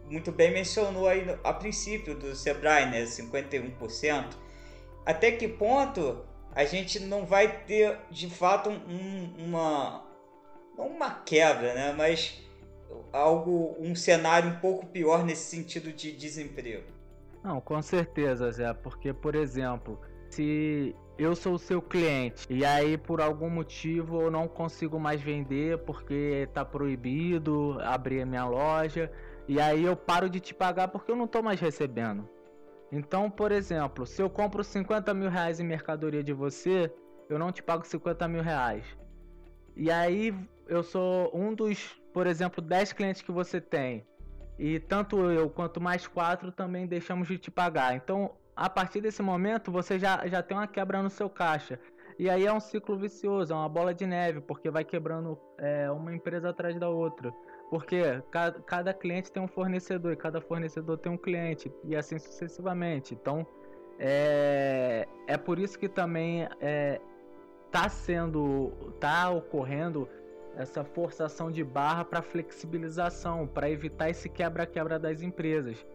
[0.10, 3.04] muito bem mencionou aí a princípio do Sebrae, né?
[3.04, 4.36] 51%.
[5.06, 10.06] Até que ponto a gente não vai ter de fato um, uma
[10.78, 11.94] uma quebra, né?
[11.98, 12.45] Mas
[13.12, 16.84] algo, um cenário um pouco pior nesse sentido de desemprego.
[17.44, 22.98] Não, com certeza, Zé, porque, por exemplo, se eu sou o seu cliente e aí
[22.98, 29.10] por algum motivo eu não consigo mais vender porque está proibido abrir a minha loja
[29.48, 32.28] e aí eu paro de te pagar porque eu não estou mais recebendo.
[32.92, 36.92] Então, por exemplo, se eu compro 50 mil reais em mercadoria de você,
[37.30, 38.86] eu não te pago 50 mil reais.
[39.76, 40.34] E aí
[40.68, 44.08] eu sou um dos por exemplo, 10 clientes que você tem
[44.58, 47.93] e tanto eu quanto mais quatro também deixamos de te pagar.
[47.93, 51.78] Então, a partir desse momento, você já, já tem uma quebra no seu caixa.
[52.17, 55.91] E aí é um ciclo vicioso, é uma bola de neve, porque vai quebrando é,
[55.91, 57.34] uma empresa atrás da outra.
[57.69, 58.01] Porque
[58.32, 63.13] cada, cada cliente tem um fornecedor e cada fornecedor tem um cliente, e assim sucessivamente.
[63.13, 63.45] Então,
[63.99, 67.01] é, é por isso que também é,
[67.73, 70.08] tá sendo, tá ocorrendo
[70.58, 75.86] essa forçação de barra para flexibilização, para evitar esse quebra-quebra das empresas.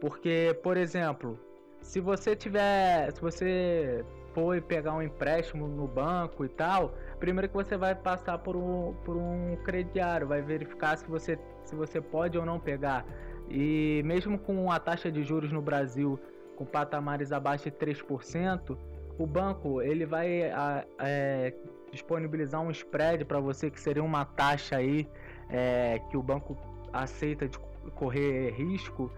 [0.00, 1.38] Porque, por exemplo,
[1.80, 7.54] se você tiver, se você for pegar um empréstimo no banco e tal, primeiro que
[7.54, 12.36] você vai passar por um, por um crediário, vai verificar se você, se você pode
[12.36, 13.06] ou não pegar.
[13.48, 16.18] E mesmo com a taxa de juros no Brasil
[16.56, 18.76] com patamares abaixo de 3%,
[19.18, 20.52] o banco ele vai
[20.98, 21.54] é,
[21.90, 25.08] disponibilizar um spread para você, que seria uma taxa aí
[25.48, 26.56] é, que o banco
[26.92, 27.58] aceita de
[27.94, 29.10] correr risco,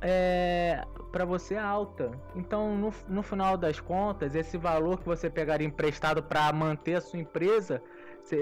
[0.00, 2.10] é, para você alta.
[2.34, 7.00] Então, no, no final das contas, esse valor que você pegaria emprestado para manter a
[7.00, 7.82] sua empresa,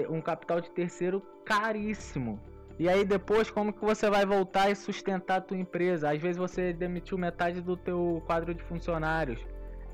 [0.09, 2.39] um capital de terceiro caríssimo.
[2.79, 6.09] E aí depois como que você vai voltar e sustentar a tua empresa?
[6.09, 9.39] Às vezes você demitiu metade do teu quadro de funcionários.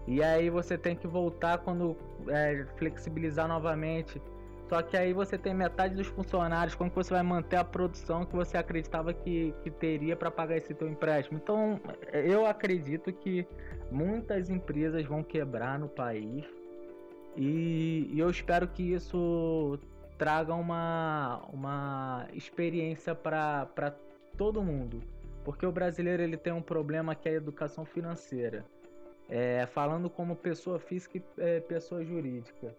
[0.08, 1.98] E aí você tem que voltar quando
[2.30, 4.22] é, flexibilizar novamente.
[4.70, 8.26] Só que aí você tem metade dos funcionários, como que você vai manter a produção
[8.26, 11.40] que você acreditava que, que teria para pagar esse teu empréstimo?
[11.42, 11.80] Então,
[12.12, 13.48] eu acredito que
[13.90, 16.44] muitas empresas vão quebrar no país
[17.38, 19.80] e, e eu espero que isso
[20.18, 23.96] traga uma, uma experiência para
[24.36, 25.02] todo mundo.
[25.46, 28.66] Porque o brasileiro ele tem um problema que é a educação financeira.
[29.30, 32.76] É, falando como pessoa física e é, pessoa jurídica.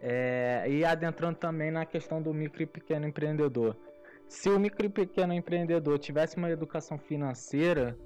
[0.00, 3.76] É, e adentrando também na questão do micro e pequeno empreendedor.
[4.28, 7.96] Se o micro e pequeno empreendedor tivesse uma educação financeira,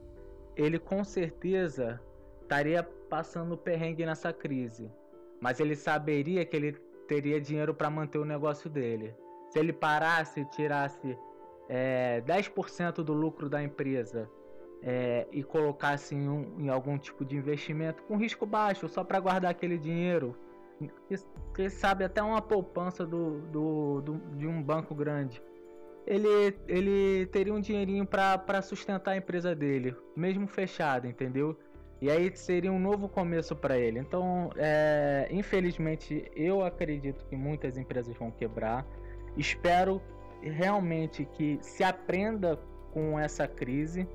[0.56, 2.00] ele com certeza
[2.42, 4.90] estaria passando perrengue nessa crise.
[5.40, 6.72] Mas ele saberia que ele
[7.08, 9.14] teria dinheiro para manter o negócio dele.
[9.48, 11.18] Se ele parasse e tirasse
[11.68, 14.30] é, 10% do lucro da empresa
[14.82, 19.20] é, e colocasse em, um, em, algum tipo de investimento com risco baixo, só para
[19.20, 20.36] guardar aquele dinheiro,
[21.54, 25.42] que, sabe até uma poupança do, do, do, de um banco grande,
[26.06, 31.56] ele, ele teria um dinheirinho para sustentar a empresa dele, mesmo fechada, entendeu?
[32.00, 33.98] E aí seria um novo começo para ele.
[33.98, 38.86] Então, é, infelizmente, eu acredito que muitas empresas vão quebrar.
[39.36, 40.00] Espero
[40.40, 42.58] realmente que se aprenda
[42.90, 44.08] com essa crise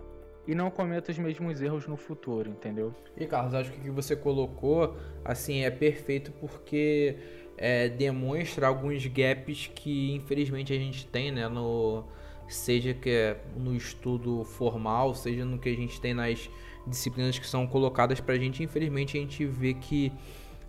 [0.48, 2.94] e não cometa os mesmos erros no futuro, entendeu?
[3.18, 7.18] E Carlos, acho que o que você colocou assim é perfeito porque
[7.58, 12.04] é, demonstra alguns gaps que infelizmente a gente tem, né, no
[12.48, 16.50] seja que é no estudo formal, seja no que a gente tem nas
[16.86, 20.12] disciplinas que são colocadas para a gente, infelizmente a gente vê que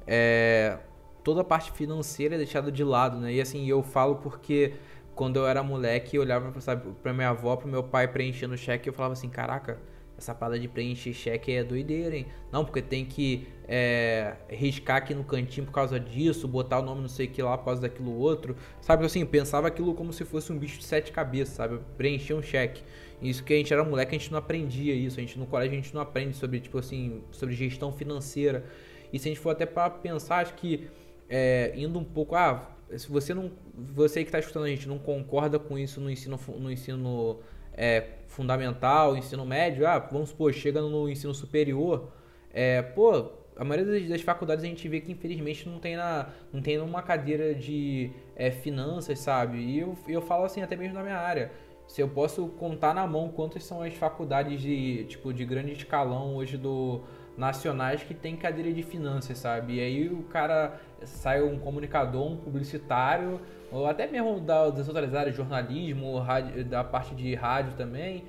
[0.07, 0.79] é,
[1.23, 3.35] toda a parte financeira é deixada de lado, né?
[3.35, 4.75] E assim, eu falo porque
[5.17, 8.59] quando eu era moleque, eu olhava sabe, pra minha avó, pro meu pai preenchendo o
[8.59, 9.81] cheque, eu falava assim, caraca,
[10.19, 12.27] essa parada de preencher cheque é doideira, hein?
[12.53, 17.01] Não, porque tem que é, riscar aqui no cantinho por causa disso, botar o nome
[17.01, 18.57] não sei o que lá por causa daquilo outro.
[18.81, 21.81] Sabe assim, eu pensava aquilo como se fosse um bicho de sete cabeças, sabe?
[21.97, 22.83] Preencher um cheque.
[23.21, 25.19] Isso que a gente era moleque, a gente não aprendia isso.
[25.19, 28.65] A gente no colégio a gente não aprende sobre, tipo assim, sobre gestão financeira.
[29.13, 30.89] E se a gente for até para pensar, acho que
[31.29, 34.99] é, indo um pouco, ah, se você não, você que está escutando a gente não
[34.99, 37.41] concorda com isso no ensino, no ensino
[37.73, 42.13] é, fundamental, ensino médio, ah, vamos supor, chega no ensino superior,
[42.53, 46.31] é, pô, a maioria das, das, faculdades a gente vê que infelizmente não tem, na,
[46.53, 49.59] não tem uma cadeira de é, finanças, sabe?
[49.59, 51.51] E eu, eu falo assim até mesmo na minha área.
[51.87, 56.35] Se eu posso contar na mão quantas são as faculdades de tipo de grande escalão
[56.35, 57.03] hoje do
[57.37, 59.77] nacionais que tem cadeira de finanças, sabe?
[59.77, 65.15] E aí o cara sai um comunicador, um publicitário, ou até mesmo da, das outras
[65.15, 68.25] áreas, jornalismo, rádio, da parte de rádio também,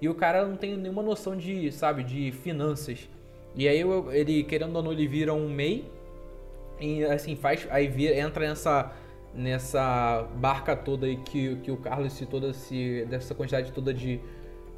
[0.00, 3.08] e o cara não tem nenhuma noção de, sabe, de finanças.
[3.56, 5.90] E aí ele, querendo ou não, ele vira um MEI,
[6.80, 8.92] e assim, faz, aí vira, entra nessa
[9.36, 14.20] nessa barca toda aí que, que o Carlos citou desse, dessa quantidade toda de,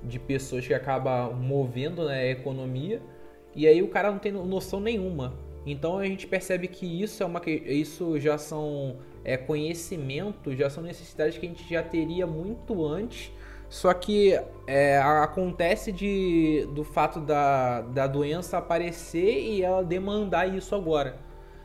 [0.02, 3.02] de pessoas que acaba movendo né, a economia
[3.56, 5.34] e aí o cara não tem noção nenhuma.
[5.64, 10.82] Então a gente percebe que isso é uma isso já são é, conhecimentos, já são
[10.82, 13.32] necessidades que a gente já teria muito antes.
[13.68, 20.72] Só que é, acontece de, do fato da, da doença aparecer e ela demandar isso
[20.74, 21.16] agora.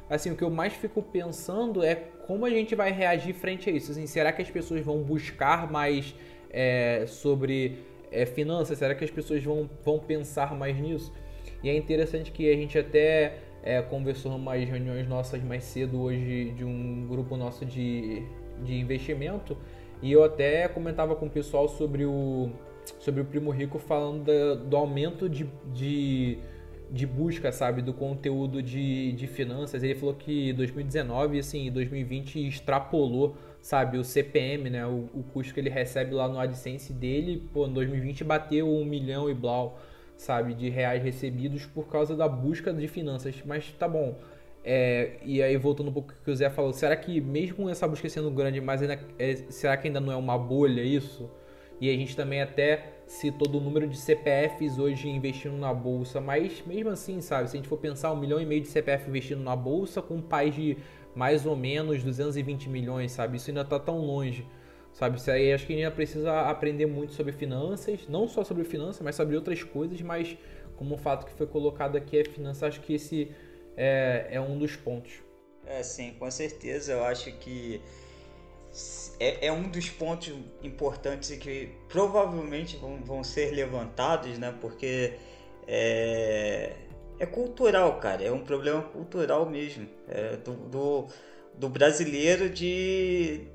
[0.09, 3.73] Assim, o que eu mais fico pensando é como a gente vai reagir frente a
[3.73, 3.91] isso.
[3.91, 6.15] Assim, será que as pessoas vão buscar mais
[6.49, 7.79] é, sobre
[8.11, 8.79] é, finanças?
[8.79, 11.13] Será que as pessoas vão, vão pensar mais nisso?
[11.63, 16.51] E é interessante que a gente até é, conversou umas reuniões nossas mais cedo hoje
[16.51, 18.23] de um grupo nosso de,
[18.63, 19.55] de investimento
[20.01, 22.49] e eu até comentava com o pessoal sobre o,
[22.99, 26.39] sobre o Primo Rico falando da, do aumento de, de,
[26.89, 29.83] de, busca, sabe, do conteúdo de, de finanças.
[29.83, 35.59] Ele falou que 2019 assim, 2020 extrapolou, sabe, o CPM, né, o, o custo que
[35.59, 39.79] ele recebe lá no AdSense dele, pô, em 2020 bateu um milhão e blau
[40.21, 43.35] sabe, de reais recebidos por causa da busca de finanças.
[43.43, 44.15] Mas tá bom.
[44.63, 48.07] É, e aí, voltando um pouco que o Zé falou, será que mesmo essa busca
[48.07, 51.27] sendo grande, mas ainda, é, será que ainda não é uma bolha isso?
[51.79, 56.63] E a gente também até citou do número de CPFs hoje investindo na bolsa, mas
[56.67, 59.41] mesmo assim, sabe, se a gente for pensar um milhão e meio de CPF investindo
[59.41, 60.77] na bolsa com um país de
[61.15, 64.45] mais ou menos 220 milhões, sabe, isso ainda está tão longe.
[64.93, 69.01] Sabe, isso aí acho que ainda precisa aprender muito sobre finanças, não só sobre finanças,
[69.01, 70.37] mas sobre outras coisas, mas
[70.75, 73.31] como o fato que foi colocado aqui é finanças, acho que esse
[73.77, 75.13] é, é um dos pontos.
[75.65, 76.93] É, sim, com certeza.
[76.93, 77.81] Eu acho que
[79.19, 84.53] é, é um dos pontos importantes que provavelmente vão, vão ser levantados, né?
[84.59, 85.13] Porque
[85.67, 86.73] é,
[87.19, 88.23] é cultural, cara.
[88.23, 89.87] É um problema cultural mesmo.
[90.07, 91.07] É do, do,
[91.55, 93.47] do brasileiro de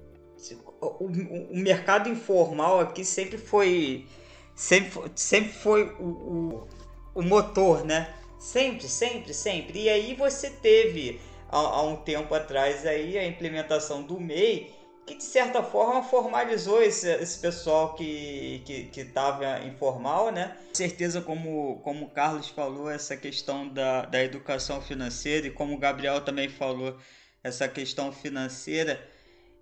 [0.81, 4.07] o, o, mercado informal aqui sempre foi
[4.55, 6.69] sempre, sempre foi o, o,
[7.15, 8.15] o, motor, né?
[8.39, 9.85] Sempre, sempre, sempre.
[9.85, 14.75] E aí você teve há, há, um tempo atrás aí a implementação do MEI
[15.07, 18.65] que de certa forma formalizou esse, esse pessoal que
[18.97, 20.57] estava que, que informal, né?
[20.69, 25.75] Com certeza, como, como o Carlos falou, essa questão da, da educação financeira e como
[25.75, 26.99] o Gabriel também falou,
[27.43, 29.01] essa questão financeira,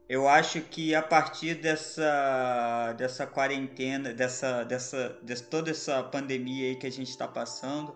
[0.09, 6.77] eu acho que a partir dessa, dessa quarentena, dessa, dessa, de toda essa pandemia aí
[6.77, 7.95] que a gente está passando,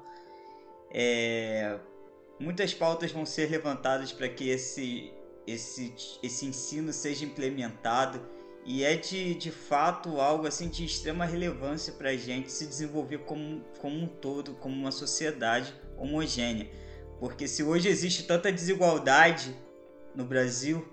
[0.90, 1.78] é,
[2.40, 5.12] muitas pautas vão ser levantadas para que esse
[5.52, 8.20] esse, esse ensino seja implementado
[8.64, 13.18] e é de, de fato algo assim de extrema relevância para a gente se desenvolver
[13.18, 16.68] como, como um todo, como uma sociedade homogênea.
[17.18, 19.56] Porque se hoje existe tanta desigualdade
[20.14, 20.86] no Brasil,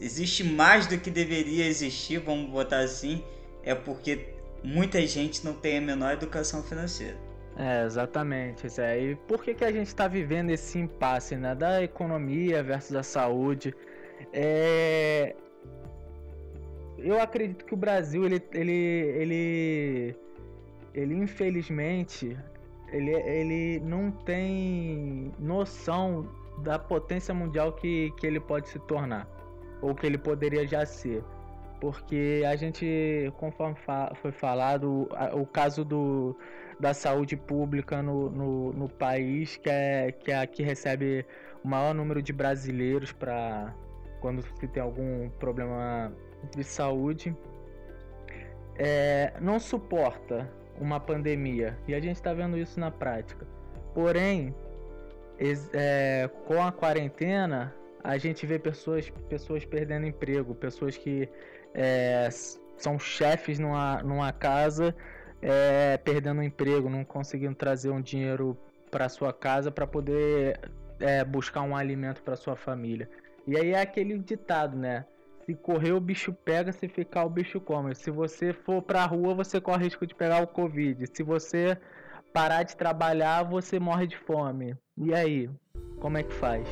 [0.00, 3.24] existe mais do que deveria existir, vamos botar assim,
[3.62, 7.16] é porque muita gente não tem a menor educação financeira.
[7.56, 9.00] É, exatamente, Zé.
[9.00, 13.02] E por que, que a gente está vivendo esse impasse né, da economia versus a
[13.02, 13.74] saúde?
[14.32, 15.34] É...
[16.98, 20.16] Eu acredito que o Brasil, ele, ele, ele,
[20.94, 22.36] ele infelizmente,
[22.90, 26.28] ele, ele não tem noção
[26.62, 29.28] da potência mundial que, que ele pode se tornar,
[29.84, 31.22] ou que ele poderia já ser.
[31.78, 33.76] Porque a gente, conforme
[34.14, 36.34] foi falado, o caso do
[36.80, 41.24] da saúde pública no, no, no, país, que é, que é a que recebe
[41.62, 43.72] o maior número de brasileiros para
[44.20, 46.12] quando se tem algum problema
[46.50, 47.36] de saúde,
[48.76, 51.78] é, não suporta uma pandemia.
[51.86, 53.46] E a gente está vendo isso na prática.
[53.94, 54.54] Porém,
[55.72, 57.72] é, com a quarentena,
[58.04, 61.26] a gente vê pessoas, pessoas perdendo emprego, pessoas que
[61.72, 62.28] é,
[62.76, 64.94] são chefes numa, numa casa
[65.40, 68.58] é, perdendo emprego, não conseguindo trazer um dinheiro
[68.90, 70.60] para sua casa para poder
[71.00, 73.08] é, buscar um alimento para sua família.
[73.46, 75.06] E aí é aquele ditado, né?
[75.46, 77.94] Se correr o bicho pega, se ficar o bicho come.
[77.94, 81.06] Se você for pra rua, você corre risco de pegar o Covid.
[81.12, 81.76] Se você
[82.32, 84.74] parar de trabalhar, você morre de fome.
[84.96, 85.50] E aí,
[86.00, 86.66] como é que faz?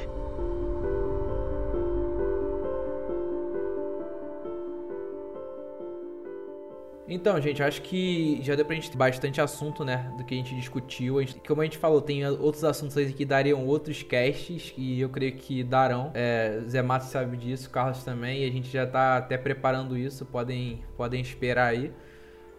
[7.12, 10.10] Então, gente, acho que já deu pra gente ter bastante assunto, né?
[10.16, 11.18] Do que a gente discutiu.
[11.18, 14.72] A gente, como a gente falou, tem outros assuntos aí que dariam outros casts.
[14.78, 16.10] E eu creio que darão.
[16.14, 18.42] É, Zé Matos sabe disso, Carlos também.
[18.42, 20.24] E a gente já tá até preparando isso.
[20.24, 21.92] Podem, podem esperar aí.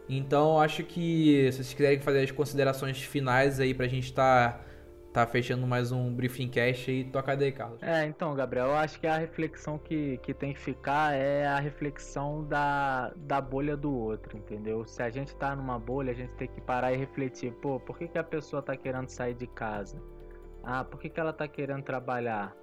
[0.07, 4.53] Então, acho que se vocês quiserem fazer as considerações finais aí pra gente estar.
[4.53, 4.72] Tá
[5.13, 7.03] tá fechando mais um briefing cast aí.
[7.05, 7.81] Toca daí, Carlos.
[7.83, 11.59] É, então, Gabriel, eu acho que a reflexão que, que tem que ficar é a
[11.59, 14.83] reflexão da, da bolha do outro, entendeu?
[14.85, 17.97] Se a gente tá numa bolha, a gente tem que parar e refletir, pô, por
[17.97, 20.01] que, que a pessoa tá querendo sair de casa?
[20.63, 22.55] Ah, por que, que ela tá querendo trabalhar?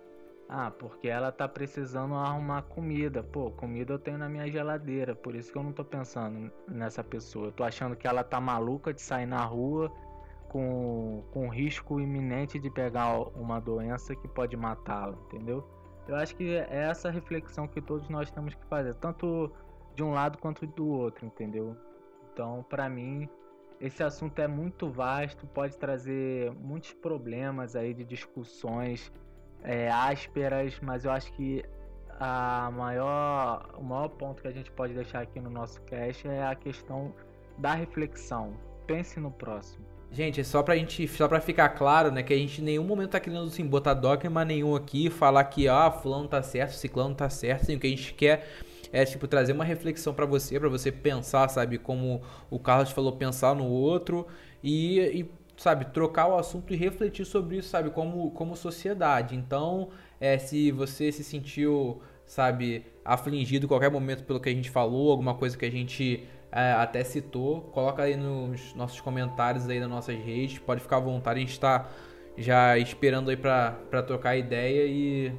[0.48, 3.22] Ah, porque ela tá precisando arrumar comida.
[3.22, 7.04] Pô, comida eu tenho na minha geladeira, por isso que eu não tô pensando nessa
[7.04, 7.46] pessoa.
[7.46, 9.92] Eu tô achando que ela tá maluca de sair na rua
[10.50, 15.64] com, com risco iminente de pegar uma doença que pode matá-la, entendeu?
[16.08, 19.52] Eu acho que é essa reflexão que todos nós temos que fazer, tanto
[19.94, 21.76] de um lado quanto do outro, entendeu?
[22.32, 23.28] Então, para mim,
[23.80, 29.12] esse assunto é muito vasto, pode trazer muitos problemas aí de discussões
[29.62, 31.64] é, ásperas, mas eu acho que
[32.18, 36.42] a maior, o maior ponto que a gente pode deixar aqui no nosso cast é
[36.42, 37.14] a questão
[37.56, 38.52] da reflexão.
[38.84, 39.89] Pense no próximo.
[40.12, 42.82] Gente, é só pra gente, só pra ficar claro, né, que a gente em nenhum
[42.82, 47.14] momento tá querendo assim, botar dogma nenhum aqui, falar que, ah, fulano tá certo, ciclano
[47.14, 48.48] tá certo, assim, o que a gente quer
[48.92, 53.12] é, tipo, trazer uma reflexão para você, para você pensar, sabe, como o Carlos falou,
[53.12, 54.26] pensar no outro
[54.62, 59.36] e, e, sabe, trocar o assunto e refletir sobre isso, sabe, como, como sociedade.
[59.36, 59.90] Então,
[60.20, 65.12] é, se você se sentiu, sabe, afligido em qualquer momento pelo que a gente falou,
[65.12, 67.62] alguma coisa que a gente até citou.
[67.72, 70.58] Coloca aí nos nossos comentários aí nas nossas redes.
[70.58, 71.88] Pode ficar à vontade, a gente está
[72.36, 75.32] já esperando aí para trocar ideia e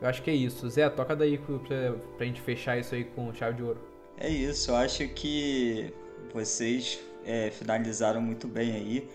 [0.00, 0.68] eu acho que é isso.
[0.68, 3.80] Zé, toca daí pra, pra gente fechar isso aí com chave de ouro.
[4.18, 5.92] É isso, eu acho que
[6.32, 9.08] vocês é, finalizaram muito bem aí.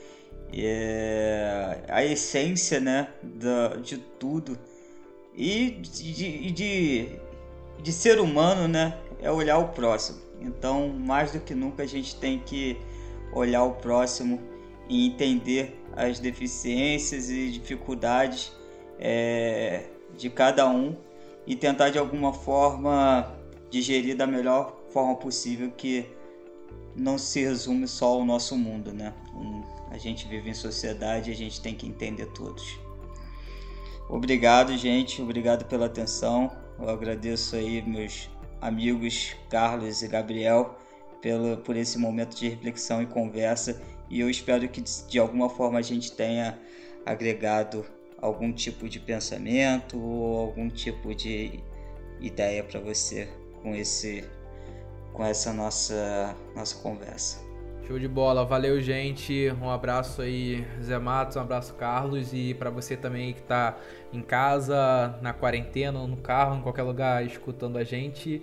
[0.56, 4.58] É, a essência né, da, de tudo
[5.36, 7.20] e de, de, de,
[7.82, 10.20] de ser humano né, é olhar o próximo.
[10.44, 12.78] Então, mais do que nunca, a gente tem que
[13.32, 14.40] olhar o próximo
[14.90, 18.52] e entender as deficiências e dificuldades
[19.00, 19.86] é,
[20.18, 20.96] de cada um
[21.48, 23.36] e tentar de alguma forma
[23.70, 26.06] digerir da melhor forma possível que
[26.96, 29.14] não se resume só ao nosso mundo, né?
[29.90, 32.80] A gente vive em sociedade a gente tem que entender todos.
[34.10, 35.22] Obrigado, gente.
[35.22, 36.52] Obrigado pela atenção.
[36.80, 38.30] Eu agradeço aí meus
[38.64, 40.78] amigos Carlos e Gabriel
[41.22, 43.82] pelo, por esse momento de reflexão e conversa.
[44.10, 46.58] E eu espero que de alguma forma a gente tenha
[47.06, 47.86] agregado
[48.18, 51.60] algum tipo de pensamento ou algum tipo de
[52.22, 53.28] ideia para você
[53.62, 54.24] com esse
[55.12, 57.53] com essa nossa nossa conversa.
[57.86, 62.70] Show de bola, valeu gente, um abraço aí Zé Matos, um abraço Carlos e para
[62.70, 63.78] você também que está
[64.14, 68.42] em casa, na quarentena, no carro, em qualquer lugar escutando a gente.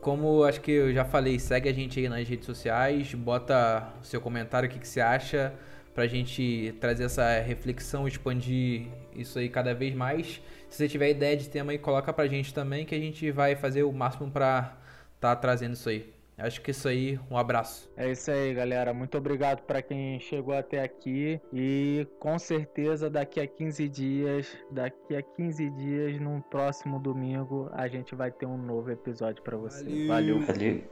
[0.00, 4.20] Como acho que eu já falei, segue a gente aí nas redes sociais, bota seu
[4.20, 5.52] comentário, o que, que você acha,
[5.92, 10.40] pra gente trazer essa reflexão, expandir isso aí cada vez mais.
[10.68, 13.56] Se você tiver ideia de tema aí, coloca pra gente também, que a gente vai
[13.56, 14.76] fazer o máximo pra
[15.20, 16.21] tá trazendo isso aí.
[16.36, 17.90] Acho que isso aí, um abraço.
[17.96, 18.92] É isso aí, galera.
[18.92, 25.14] Muito obrigado para quem chegou até aqui e com certeza daqui a 15 dias, daqui
[25.14, 30.06] a 15 dias, no próximo domingo, a gente vai ter um novo episódio para você.
[30.06, 30.40] Valeu.
[30.40, 30.82] Valeu.